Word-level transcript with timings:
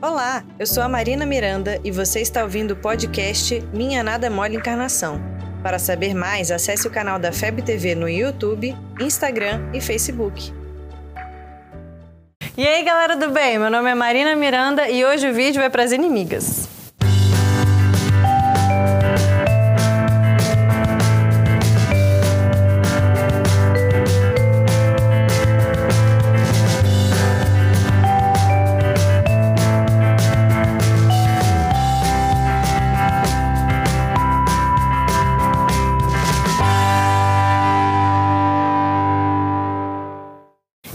Olá, 0.00 0.44
eu 0.60 0.64
sou 0.64 0.80
a 0.84 0.88
Marina 0.88 1.26
Miranda 1.26 1.80
e 1.82 1.90
você 1.90 2.20
está 2.20 2.44
ouvindo 2.44 2.70
o 2.70 2.76
podcast 2.76 3.60
Minha 3.72 4.00
Nada 4.00 4.30
Mole 4.30 4.54
Encarnação. 4.54 5.20
Para 5.60 5.76
saber 5.76 6.14
mais, 6.14 6.52
acesse 6.52 6.86
o 6.86 6.90
canal 6.90 7.18
da 7.18 7.32
FEB 7.32 7.62
TV 7.62 7.96
no 7.96 8.08
YouTube, 8.08 8.76
Instagram 9.00 9.60
e 9.74 9.80
Facebook. 9.80 10.52
E 12.56 12.64
aí, 12.64 12.84
galera 12.84 13.16
do 13.16 13.30
bem? 13.32 13.58
Meu 13.58 13.70
nome 13.70 13.90
é 13.90 13.94
Marina 13.96 14.36
Miranda 14.36 14.88
e 14.88 15.04
hoje 15.04 15.28
o 15.28 15.34
vídeo 15.34 15.60
é 15.60 15.68
para 15.68 15.82
as 15.82 15.90
inimigas. 15.90 16.67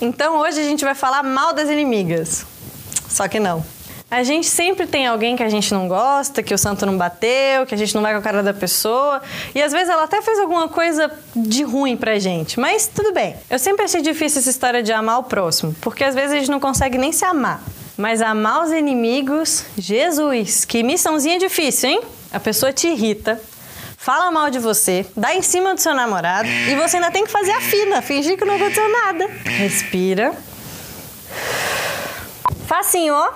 Então 0.03 0.37
hoje 0.39 0.59
a 0.59 0.63
gente 0.63 0.83
vai 0.83 0.93
falar 0.93 1.23
mal 1.23 1.53
das 1.53 1.69
inimigas. 1.69 2.45
Só 3.07 3.25
que 3.25 3.39
não. 3.39 3.63
A 4.11 4.21
gente 4.21 4.45
sempre 4.45 4.85
tem 4.85 5.07
alguém 5.07 5.37
que 5.37 5.41
a 5.41 5.47
gente 5.47 5.73
não 5.73 5.87
gosta, 5.87 6.43
que 6.43 6.53
o 6.53 6.57
santo 6.57 6.85
não 6.85 6.97
bateu, 6.97 7.65
que 7.65 7.73
a 7.73 7.77
gente 7.77 7.95
não 7.95 8.01
vai 8.01 8.11
com 8.11 8.19
a 8.19 8.21
cara 8.21 8.43
da 8.43 8.53
pessoa. 8.53 9.21
E 9.55 9.61
às 9.61 9.71
vezes 9.71 9.87
ela 9.87 10.03
até 10.03 10.21
fez 10.21 10.37
alguma 10.39 10.67
coisa 10.67 11.09
de 11.33 11.63
ruim 11.63 11.95
pra 11.95 12.19
gente. 12.19 12.59
Mas 12.59 12.85
tudo 12.85 13.13
bem. 13.13 13.37
Eu 13.49 13.57
sempre 13.57 13.85
achei 13.85 14.01
difícil 14.01 14.39
essa 14.39 14.49
história 14.49 14.83
de 14.83 14.91
amar 14.91 15.19
o 15.19 15.23
próximo, 15.23 15.73
porque 15.79 16.03
às 16.03 16.13
vezes 16.13 16.33
a 16.33 16.35
gente 16.35 16.51
não 16.51 16.59
consegue 16.59 16.97
nem 16.97 17.13
se 17.13 17.23
amar. 17.23 17.63
Mas 17.95 18.21
amar 18.21 18.65
os 18.65 18.73
inimigos, 18.73 19.63
Jesus, 19.77 20.65
que 20.65 20.83
missãozinha 20.83 21.39
difícil, 21.39 21.91
hein? 21.91 22.01
A 22.31 22.41
pessoa 22.41 22.73
te 22.73 22.87
irrita, 22.87 23.39
fala 24.03 24.29
mal 24.29 24.49
de 24.49 24.59
você, 24.59 25.05
dá 25.15 25.33
em 25.33 25.41
cima 25.41 25.73
do 25.73 25.79
seu 25.79 25.95
namorado 25.95 26.45
e 26.49 26.75
você 26.75 26.97
ainda 26.97 27.09
tem 27.09 27.23
que 27.23 27.31
fazer 27.31 27.53
a 27.53 27.61
fina, 27.61 28.01
fingir 28.01 28.37
que 28.37 28.43
não 28.43 28.55
aconteceu 28.55 28.91
nada. 28.91 29.29
Respira. 29.45 30.33
Facinho, 32.67 33.13
ó. 33.13 33.31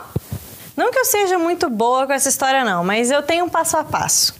Não 0.75 0.91
que 0.91 0.99
eu 0.99 1.05
seja 1.05 1.39
muito 1.39 1.69
boa 1.69 2.05
com 2.05 2.11
essa 2.11 2.27
história, 2.27 2.65
não, 2.65 2.83
mas 2.83 3.09
eu 3.09 3.23
tenho 3.23 3.45
um 3.45 3.49
passo 3.49 3.77
a 3.77 3.83
passo. 3.85 4.35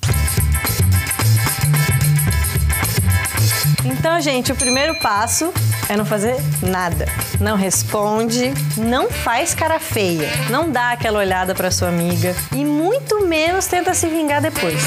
Então, 3.86 4.20
gente, 4.20 4.52
o 4.52 4.56
primeiro 4.56 4.96
passo 5.00 5.54
é 5.88 5.96
não 5.96 6.06
fazer 6.06 6.36
nada. 6.62 7.06
Não 7.40 7.56
responde, 7.56 8.54
não 8.76 9.10
faz 9.10 9.56
cara 9.56 9.80
feia, 9.80 10.30
não 10.50 10.70
dá 10.70 10.92
aquela 10.92 11.20
olhada 11.20 11.56
para 11.56 11.72
sua 11.72 11.88
amiga 11.88 12.36
e 12.52 12.66
muito 12.66 13.26
menos 13.26 13.66
tenta 13.66 13.94
se 13.94 14.08
vingar 14.08 14.42
depois. 14.42 14.84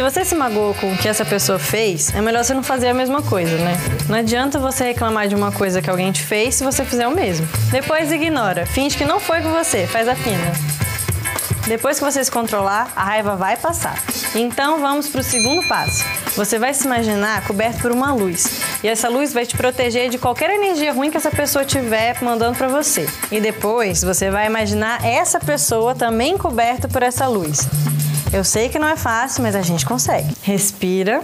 Se 0.00 0.04
você 0.04 0.24
se 0.24 0.34
magoou 0.34 0.72
com 0.72 0.90
o 0.90 0.96
que 0.96 1.06
essa 1.06 1.26
pessoa 1.26 1.58
fez, 1.58 2.10
é 2.14 2.22
melhor 2.22 2.42
você 2.42 2.54
não 2.54 2.62
fazer 2.62 2.88
a 2.88 2.94
mesma 2.94 3.20
coisa, 3.20 3.54
né? 3.58 3.76
Não 4.08 4.16
adianta 4.16 4.58
você 4.58 4.84
reclamar 4.84 5.28
de 5.28 5.34
uma 5.34 5.52
coisa 5.52 5.82
que 5.82 5.90
alguém 5.90 6.10
te 6.10 6.22
fez 6.22 6.54
se 6.54 6.64
você 6.64 6.86
fizer 6.86 7.06
o 7.06 7.14
mesmo. 7.14 7.46
Depois 7.70 8.10
ignora, 8.10 8.64
finge 8.64 8.96
que 8.96 9.04
não 9.04 9.20
foi 9.20 9.42
com 9.42 9.50
você, 9.50 9.86
faz 9.86 10.08
a 10.08 10.14
fina. 10.14 10.52
Depois 11.68 11.98
que 11.98 12.04
você 12.06 12.24
se 12.24 12.30
controlar, 12.30 12.90
a 12.96 13.04
raiva 13.04 13.36
vai 13.36 13.58
passar. 13.58 14.02
Então 14.34 14.80
vamos 14.80 15.06
para 15.06 15.20
o 15.20 15.22
segundo 15.22 15.62
passo. 15.68 16.02
Você 16.34 16.58
vai 16.58 16.72
se 16.72 16.86
imaginar 16.86 17.46
coberto 17.46 17.82
por 17.82 17.92
uma 17.92 18.10
luz. 18.14 18.62
E 18.82 18.88
essa 18.88 19.06
luz 19.06 19.34
vai 19.34 19.44
te 19.44 19.54
proteger 19.54 20.08
de 20.08 20.16
qualquer 20.16 20.48
energia 20.48 20.94
ruim 20.94 21.10
que 21.10 21.18
essa 21.18 21.30
pessoa 21.30 21.62
tiver 21.62 22.16
mandando 22.22 22.56
para 22.56 22.68
você. 22.68 23.06
E 23.30 23.38
depois 23.38 24.02
você 24.02 24.30
vai 24.30 24.46
imaginar 24.46 25.04
essa 25.04 25.38
pessoa 25.38 25.94
também 25.94 26.38
coberta 26.38 26.88
por 26.88 27.02
essa 27.02 27.26
luz. 27.28 27.68
Eu 28.32 28.44
sei 28.44 28.68
que 28.68 28.78
não 28.78 28.86
é 28.86 28.96
fácil, 28.96 29.42
mas 29.42 29.56
a 29.56 29.62
gente 29.62 29.84
consegue. 29.84 30.32
Respira. 30.42 31.22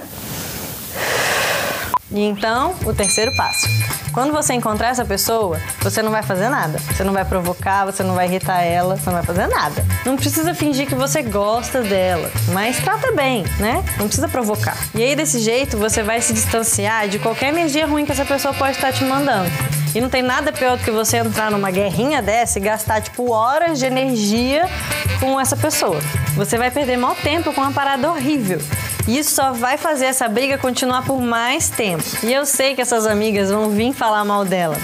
E 2.10 2.20
então, 2.20 2.74
o 2.84 2.92
terceiro 2.92 3.34
passo. 3.36 3.66
Quando 4.12 4.32
você 4.32 4.54
encontrar 4.54 4.88
essa 4.88 5.04
pessoa, 5.04 5.60
você 5.80 6.00
não 6.00 6.10
vai 6.10 6.22
fazer 6.22 6.48
nada. 6.48 6.78
Você 6.78 7.02
não 7.04 7.12
vai 7.12 7.24
provocar, 7.24 7.84
você 7.84 8.02
não 8.02 8.14
vai 8.14 8.26
irritar 8.26 8.62
ela, 8.62 8.96
você 8.96 9.06
não 9.06 9.14
vai 9.14 9.22
fazer 9.22 9.46
nada. 9.48 9.84
Não 10.04 10.16
precisa 10.16 10.54
fingir 10.54 10.86
que 10.86 10.94
você 10.94 11.20
gosta 11.20 11.82
dela, 11.82 12.30
mas 12.52 12.78
trata 12.78 13.12
bem, 13.12 13.44
né? 13.58 13.84
Não 13.98 14.06
precisa 14.06 14.28
provocar. 14.28 14.76
E 14.94 15.02
aí, 15.02 15.16
desse 15.16 15.40
jeito, 15.40 15.76
você 15.76 16.02
vai 16.02 16.20
se 16.22 16.32
distanciar 16.32 17.08
de 17.08 17.18
qualquer 17.18 17.48
energia 17.48 17.86
ruim 17.86 18.06
que 18.06 18.12
essa 18.12 18.24
pessoa 18.24 18.54
pode 18.54 18.76
estar 18.76 18.92
te 18.92 19.04
mandando. 19.04 19.50
E 19.94 20.00
não 20.00 20.08
tem 20.08 20.22
nada 20.22 20.52
pior 20.52 20.76
do 20.76 20.84
que 20.84 20.90
você 20.90 21.16
entrar 21.16 21.50
numa 21.50 21.70
guerrinha 21.70 22.22
dessa 22.22 22.58
e 22.58 22.62
gastar, 22.62 23.00
tipo, 23.00 23.32
horas 23.32 23.78
de 23.78 23.86
energia 23.86 24.68
com 25.18 25.40
essa 25.40 25.56
pessoa. 25.56 25.98
Você 26.36 26.56
vai 26.58 26.70
perder 26.70 26.96
mal 26.96 27.14
tempo 27.14 27.52
com 27.52 27.62
uma 27.62 27.72
parada 27.72 28.10
horrível. 28.10 28.60
E 29.06 29.18
isso 29.18 29.34
só 29.34 29.52
vai 29.52 29.76
fazer 29.76 30.06
essa 30.06 30.28
briga 30.28 30.58
continuar 30.58 31.04
por 31.04 31.20
mais 31.20 31.70
tempo. 31.70 32.02
E 32.22 32.32
eu 32.32 32.44
sei 32.44 32.74
que 32.74 32.82
essas 32.82 33.06
amigas 33.06 33.50
vão 33.50 33.70
vir 33.70 33.92
falar 33.92 34.24
mal 34.24 34.44
dela. 34.44 34.76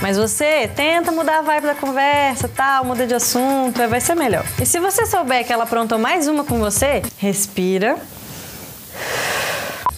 Mas 0.00 0.16
você 0.16 0.68
tenta 0.68 1.10
mudar 1.10 1.38
a 1.38 1.42
vibe 1.42 1.66
da 1.66 1.74
conversa, 1.74 2.48
tal, 2.48 2.84
muda 2.84 3.06
de 3.06 3.14
assunto, 3.14 3.88
vai 3.88 4.00
ser 4.00 4.14
melhor. 4.14 4.44
E 4.60 4.66
se 4.66 4.78
você 4.78 5.06
souber 5.06 5.44
que 5.46 5.52
ela 5.52 5.64
aprontou 5.64 5.98
mais 5.98 6.28
uma 6.28 6.44
com 6.44 6.58
você, 6.58 7.02
respira. 7.16 7.96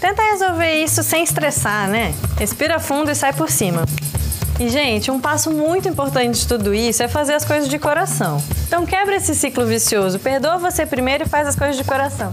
Tenta 0.00 0.22
resolver 0.22 0.82
isso 0.82 1.02
sem 1.02 1.24
estressar, 1.24 1.88
né? 1.88 2.14
Respira 2.38 2.78
fundo 2.78 3.10
e 3.10 3.14
sai 3.14 3.32
por 3.32 3.50
cima. 3.50 3.84
E, 4.58 4.68
gente, 4.70 5.10
um 5.10 5.20
passo 5.20 5.50
muito 5.50 5.88
importante 5.88 6.40
de 6.40 6.46
tudo 6.46 6.72
isso 6.72 7.02
é 7.02 7.08
fazer 7.08 7.34
as 7.34 7.44
coisas 7.44 7.68
de 7.68 7.78
coração. 7.78 8.42
Então, 8.66 8.86
quebra 8.86 9.16
esse 9.16 9.34
ciclo 9.34 9.66
vicioso. 9.66 10.18
Perdoa 10.18 10.56
você 10.56 10.86
primeiro 10.86 11.24
e 11.24 11.28
faz 11.28 11.46
as 11.46 11.56
coisas 11.56 11.76
de 11.76 11.84
coração. 11.84 12.32